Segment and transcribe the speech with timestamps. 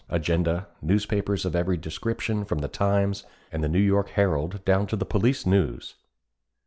[0.09, 4.95] agenda, newspapers of every description from the Times and the New York Herald down to
[4.95, 5.93] the Police News.